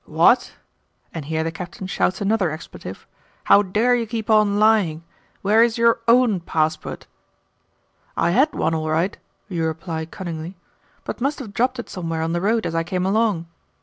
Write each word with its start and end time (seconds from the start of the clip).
'What?' 0.05 0.53
and 1.13 1.25
here 1.25 1.43
the 1.43 1.51
Captain 1.51 1.85
shouts 1.85 2.21
another 2.21 2.49
expletive 2.49 3.05
'How 3.43 3.61
dare 3.61 3.93
you 3.93 4.07
keep 4.07 4.31
on 4.31 4.57
lying? 4.57 5.03
Where 5.43 5.61
is 5.61 5.77
YOUR 5.77 5.99
OWN 6.07 6.39
passport?' 6.39 7.05
'I 8.17 8.31
had 8.31 8.53
one 8.55 8.73
all 8.73 8.89
right,' 8.89 9.19
you 9.47 9.63
reply 9.63 10.07
cunningly, 10.07 10.57
'but 11.05 11.21
must 11.21 11.37
have 11.37 11.53
dropped 11.53 11.77
it 11.77 11.87
somewhere 11.87 12.23
on 12.23 12.33
the 12.33 12.41
road 12.41 12.65
as 12.65 12.73
I 12.73 12.81
came 12.83 13.05
along. 13.05 13.45